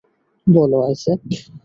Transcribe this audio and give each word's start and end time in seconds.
বলো, 0.47 0.77
আইজ্যাক? 0.87 1.19